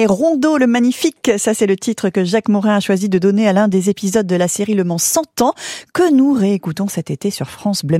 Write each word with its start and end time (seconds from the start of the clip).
Et 0.00 0.06
Rondeau 0.06 0.58
le 0.58 0.68
magnifique, 0.68 1.32
ça 1.38 1.54
c'est 1.54 1.66
le 1.66 1.74
titre 1.74 2.08
que 2.10 2.22
Jacques 2.22 2.48
Morin 2.48 2.76
a 2.76 2.78
choisi 2.78 3.08
de 3.08 3.18
donner 3.18 3.48
à 3.48 3.52
l'un 3.52 3.66
des 3.66 3.90
épisodes 3.90 4.28
de 4.28 4.36
la 4.36 4.46
série 4.46 4.74
Le 4.74 4.84
Mans 4.84 4.96
100 4.96 5.42
ans 5.42 5.54
que 5.92 6.14
nous 6.14 6.34
réécoutons 6.34 6.86
cet 6.86 7.10
été 7.10 7.32
sur 7.32 7.50
France 7.50 7.84
Bleu. 7.84 7.98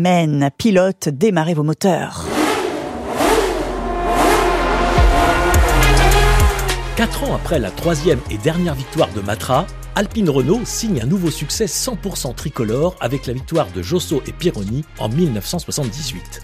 Pilote, 0.56 1.08
démarrez 1.08 1.54
vos 1.54 1.64
moteurs. 1.64 2.24
Quatre 6.94 7.24
ans 7.24 7.34
après 7.34 7.58
la 7.58 7.72
troisième 7.72 8.20
et 8.30 8.38
dernière 8.38 8.76
victoire 8.76 9.12
de 9.12 9.20
Matra, 9.20 9.66
Alpine 9.96 10.30
Renault 10.30 10.60
signe 10.64 11.00
un 11.02 11.06
nouveau 11.06 11.32
succès 11.32 11.64
100% 11.64 12.32
tricolore 12.36 12.94
avec 13.00 13.26
la 13.26 13.32
victoire 13.32 13.66
de 13.74 13.82
Josso 13.82 14.22
et 14.28 14.32
Pironi 14.32 14.84
en 15.00 15.08
1978. 15.08 16.42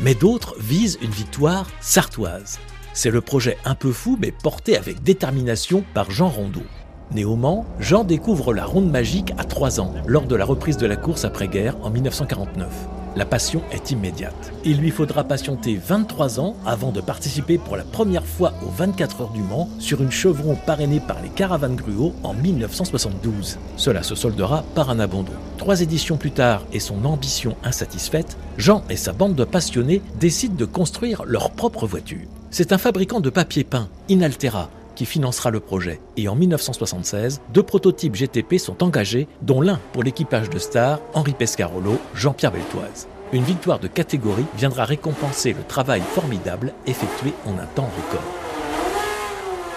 Mais 0.00 0.16
d'autres 0.16 0.56
visent 0.58 0.98
une 1.00 1.12
victoire 1.12 1.68
sartoise. 1.80 2.58
C'est 3.00 3.12
le 3.12 3.20
projet 3.20 3.58
un 3.64 3.76
peu 3.76 3.92
fou 3.92 4.18
mais 4.20 4.32
porté 4.32 4.76
avec 4.76 5.04
détermination 5.04 5.84
par 5.94 6.10
Jean 6.10 6.30
Rondeau. 6.30 6.64
Né 7.12 7.24
au 7.24 7.36
Mans, 7.36 7.64
Jean 7.78 8.02
découvre 8.02 8.52
la 8.52 8.64
ronde 8.64 8.90
magique 8.90 9.32
à 9.38 9.44
3 9.44 9.78
ans, 9.78 9.94
lors 10.08 10.26
de 10.26 10.34
la 10.34 10.44
reprise 10.44 10.78
de 10.78 10.86
la 10.86 10.96
course 10.96 11.24
après-guerre 11.24 11.76
en 11.84 11.90
1949. 11.90 12.66
La 13.14 13.24
passion 13.24 13.62
est 13.70 13.92
immédiate. 13.92 14.52
Il 14.64 14.78
lui 14.78 14.90
faudra 14.90 15.22
patienter 15.22 15.76
23 15.76 16.40
ans 16.40 16.56
avant 16.66 16.90
de 16.90 17.00
participer 17.00 17.56
pour 17.56 17.76
la 17.76 17.84
première 17.84 18.26
fois 18.26 18.52
aux 18.66 18.70
24 18.70 19.20
heures 19.20 19.30
du 19.32 19.42
Mans 19.42 19.68
sur 19.78 20.02
une 20.02 20.10
chevron 20.10 20.56
parrainée 20.66 20.98
par 20.98 21.22
les 21.22 21.28
caravanes 21.28 21.76
Gruau 21.76 22.14
en 22.24 22.34
1972. 22.34 23.60
Cela 23.76 24.02
se 24.02 24.16
soldera 24.16 24.64
par 24.74 24.90
un 24.90 24.98
abandon. 24.98 25.34
Trois 25.56 25.82
éditions 25.82 26.16
plus 26.16 26.32
tard 26.32 26.64
et 26.72 26.80
son 26.80 27.04
ambition 27.04 27.54
insatisfaite, 27.62 28.36
Jean 28.56 28.82
et 28.90 28.96
sa 28.96 29.12
bande 29.12 29.36
de 29.36 29.44
passionnés 29.44 30.02
décident 30.18 30.56
de 30.56 30.64
construire 30.64 31.22
leur 31.26 31.52
propre 31.52 31.86
voiture. 31.86 32.26
C'est 32.50 32.72
un 32.72 32.78
fabricant 32.78 33.20
de 33.20 33.28
papier 33.28 33.62
peint, 33.62 33.88
Inaltera, 34.08 34.70
qui 34.94 35.04
financera 35.04 35.50
le 35.50 35.60
projet. 35.60 36.00
Et 36.16 36.28
en 36.28 36.34
1976, 36.34 37.42
deux 37.52 37.62
prototypes 37.62 38.16
GTP 38.16 38.56
sont 38.58 38.82
engagés, 38.82 39.28
dont 39.42 39.60
l'un 39.60 39.78
pour 39.92 40.02
l'équipage 40.02 40.48
de 40.48 40.58
Star, 40.58 40.98
Henri 41.12 41.34
Pescarolo, 41.34 41.98
Jean-Pierre 42.14 42.52
Beltoise. 42.52 43.06
Une 43.32 43.42
victoire 43.42 43.78
de 43.78 43.86
catégorie 43.86 44.46
viendra 44.56 44.86
récompenser 44.86 45.52
le 45.52 45.62
travail 45.62 46.00
formidable 46.00 46.72
effectué 46.86 47.34
en 47.44 47.52
un 47.58 47.66
temps 47.74 47.90
record. 47.96 48.24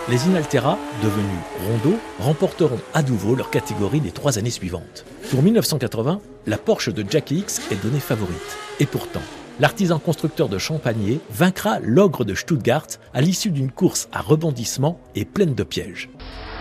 Les 0.09 0.25
Inaltera, 0.25 0.79
devenus 1.03 1.25
Rondeau, 1.67 1.97
remporteront 2.19 2.79
à 2.93 3.03
nouveau 3.03 3.35
leur 3.35 3.49
catégorie 3.49 3.99
les 3.99 4.11
trois 4.11 4.39
années 4.39 4.49
suivantes. 4.49 5.05
Pour 5.29 5.43
1980, 5.43 6.21
la 6.47 6.57
Porsche 6.57 6.89
de 6.89 7.05
Jackie 7.07 7.39
X 7.39 7.61
est 7.69 7.83
donnée 7.83 7.99
favorite. 7.99 8.57
Et 8.79 8.85
pourtant, 8.85 9.21
l'artisan 9.61 9.99
constructeur 9.99 10.49
de 10.49 10.57
Champagné 10.57 11.21
vaincra 11.29 11.77
l'ogre 11.83 12.25
de 12.25 12.33
Stuttgart 12.33 12.87
à 13.13 13.21
l'issue 13.21 13.51
d'une 13.51 13.71
course 13.71 14.09
à 14.11 14.19
rebondissement 14.19 14.99
et 15.13 15.23
pleine 15.23 15.53
de 15.53 15.61
pièges. 15.61 16.09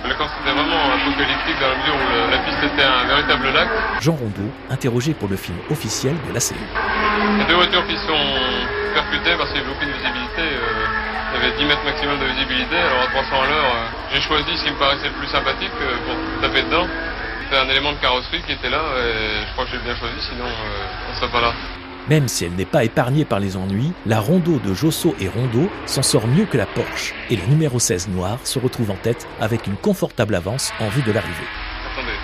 Le 0.05 0.13
course 0.15 0.31
était 0.45 0.53
vraiment 0.53 0.85
apocalyptique 0.93 1.57
dans 1.61 1.73
la 1.73 1.79
mesure 1.81 1.97
où 1.97 2.31
la 2.31 2.39
piste 2.45 2.61
était 2.61 2.85
un 2.85 3.05
véritable 3.09 3.49
lac. 3.57 3.69
Jean 4.01 4.13
Rondeau, 4.13 4.53
interrogé 4.69 5.15
pour 5.15 5.29
le 5.29 5.37
film 5.37 5.57
officiel 5.71 6.15
de 6.29 6.35
la 6.35 6.41
série. 6.41 6.61
Les 7.39 7.45
deux 7.47 7.55
voitures 7.55 7.87
qui 7.89 7.97
sont 8.05 8.27
percutées 8.93 9.33
parce 9.41 9.49
qu'il 9.51 9.65
n'y 9.65 9.67
avait 9.67 9.77
aucune 9.77 9.93
visibilité. 9.97 10.45
Euh, 10.45 11.33
il 11.33 11.41
y 11.41 11.47
avait 11.47 11.57
10 11.57 11.65
mètres 11.65 11.85
maximum 11.85 12.21
de 12.21 12.27
visibilité, 12.27 12.77
alors 12.77 13.01
à 13.01 13.07
300 13.07 13.33
à 13.33 13.47
l'heure, 13.49 13.65
euh, 13.65 14.13
j'ai 14.13 14.21
choisi 14.21 14.51
ce 14.59 14.65
qui 14.65 14.71
me 14.73 14.77
paraissait 14.77 15.09
le 15.09 15.17
plus 15.17 15.29
sympathique 15.29 15.73
euh, 15.81 15.97
pour 16.05 16.17
taper 16.43 16.69
dedans. 16.69 16.85
C'était 17.49 17.65
un 17.65 17.69
élément 17.71 17.93
de 17.93 18.01
carrosserie 18.05 18.43
qui 18.45 18.53
était 18.53 18.69
là 18.69 18.83
et 19.01 19.47
je 19.49 19.53
crois 19.53 19.65
que 19.65 19.71
j'ai 19.73 19.79
bien 19.79 19.97
choisi, 19.97 20.21
sinon 20.21 20.45
on 20.45 21.13
ne 21.13 21.17
serait 21.17 21.33
pas 21.33 21.41
là. 21.41 21.53
Même 22.09 22.29
si 22.29 22.45
elle 22.45 22.53
n'est 22.53 22.65
pas 22.65 22.85
épargnée 22.85 23.25
par 23.25 23.41
les 23.41 23.57
ennuis, 23.57 23.93
la 24.07 24.21
Rondeau 24.21 24.59
de 24.59 24.75
Josso 24.75 25.15
et 25.21 25.29
Rondeau 25.29 25.69
s'en 25.87 26.03
sort 26.03 26.27
mieux 26.27 26.47
que 26.47 26.57
la 26.57 26.67
Porsche. 26.67 27.15
Et 27.31 27.37
le 27.37 27.47
numéro 27.47 27.79
16 27.79 28.09
noir 28.09 28.39
se 28.45 28.59
retrouve 28.59 28.91
en 28.91 28.97
tête 28.97 29.29
avec 29.41 29.67
une 29.67 29.77
confortable 29.77 30.35
avance 30.35 30.73
en 30.81 30.89
vue 30.89 31.03
de 31.03 31.13
l'arrivée. 31.13 31.47
Attendez, 31.93 32.17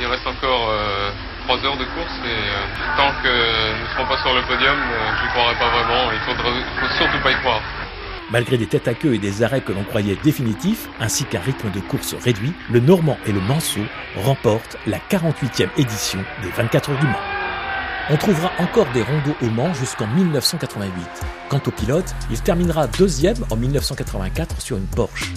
il 0.00 0.06
reste 0.06 0.26
encore 0.26 0.70
euh, 0.70 1.10
3 1.46 1.56
heures 1.66 1.76
de 1.76 1.84
course 1.84 2.18
et 2.24 2.28
euh, 2.28 2.96
tant 2.96 3.10
que 3.22 3.28
nous 3.28 3.84
ne 3.84 3.88
serons 3.94 4.06
pas 4.06 4.22
sur 4.22 4.34
le 4.34 4.42
podium, 4.42 4.76
euh, 4.76 5.16
je 5.18 5.22
n'y 5.24 5.28
croirai 5.30 5.54
pas 5.56 5.70
vraiment. 5.70 6.10
Il 6.12 6.18
ne 6.18 6.80
faut 6.80 6.94
surtout 6.96 7.22
pas 7.22 7.32
y 7.32 7.36
croire. 7.40 7.60
Malgré 8.30 8.56
des 8.56 8.66
têtes 8.66 8.88
à 8.88 8.94
queue 8.94 9.14
et 9.14 9.18
des 9.18 9.42
arrêts 9.42 9.60
que 9.60 9.72
l'on 9.72 9.84
croyait 9.84 10.16
définitifs, 10.22 10.88
ainsi 10.98 11.24
qu'un 11.24 11.40
rythme 11.40 11.70
de 11.70 11.80
course 11.80 12.14
réduit, 12.24 12.52
le 12.70 12.80
Normand 12.80 13.18
et 13.26 13.32
le 13.32 13.40
Manceau 13.40 13.84
remportent 14.16 14.78
la 14.86 14.98
48e 14.98 15.68
édition 15.76 16.20
des 16.42 16.48
24 16.50 16.90
heures 16.90 16.98
du 16.98 17.06
Mans. 17.06 17.33
On 18.10 18.18
trouvera 18.18 18.52
encore 18.58 18.86
des 18.92 19.02
rondeaux 19.02 19.34
au 19.40 19.46
Mans 19.46 19.72
jusqu'en 19.72 20.06
1988. 20.06 20.92
Quant 21.48 21.60
au 21.66 21.70
pilote, 21.70 22.14
il 22.30 22.38
terminera 22.38 22.86
deuxième 22.86 23.38
en 23.48 23.56
1984 23.56 24.60
sur 24.60 24.76
une 24.76 24.84
Porsche. 24.84 25.32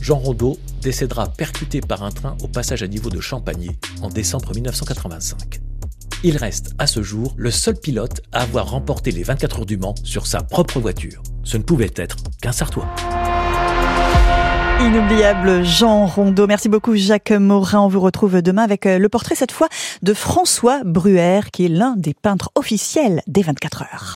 Jean 0.00 0.16
Rondeau 0.16 0.58
décédera 0.80 1.26
percuté 1.26 1.82
par 1.82 2.02
un 2.02 2.10
train 2.10 2.34
au 2.42 2.48
passage 2.48 2.82
à 2.82 2.86
niveau 2.86 3.10
de 3.10 3.20
Champagné 3.20 3.78
en 4.00 4.08
décembre 4.08 4.54
1985. 4.54 5.60
Il 6.24 6.38
reste 6.38 6.72
à 6.78 6.86
ce 6.86 7.02
jour 7.02 7.34
le 7.36 7.50
seul 7.50 7.78
pilote 7.78 8.22
à 8.32 8.40
avoir 8.40 8.70
remporté 8.70 9.10
les 9.10 9.22
24 9.22 9.60
heures 9.60 9.66
du 9.66 9.76
Mans 9.76 9.94
sur 10.02 10.26
sa 10.26 10.42
propre 10.42 10.80
voiture. 10.80 11.22
Ce 11.44 11.58
ne 11.58 11.62
pouvait 11.62 11.92
être 11.94 12.16
qu'un 12.40 12.52
Sartois. 12.52 12.88
Inoubliable 14.80 15.64
Jean 15.64 16.06
Rondeau. 16.06 16.46
Merci 16.46 16.68
beaucoup 16.68 16.94
Jacques 16.94 17.32
Morin. 17.32 17.80
On 17.80 17.88
vous 17.88 18.00
retrouve 18.00 18.42
demain 18.42 18.62
avec 18.62 18.86
euh, 18.86 18.98
le 18.98 19.08
portrait 19.08 19.34
cette 19.34 19.50
fois 19.50 19.68
de 20.02 20.14
François 20.14 20.82
Bruer 20.84 21.40
qui 21.52 21.64
est 21.64 21.68
l'un 21.68 21.94
des 21.96 22.14
peintres 22.14 22.50
officiels 22.54 23.22
des 23.26 23.42
24 23.42 23.82
heures. 23.82 24.06